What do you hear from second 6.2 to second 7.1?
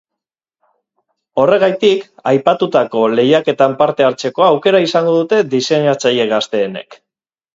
gazteenek.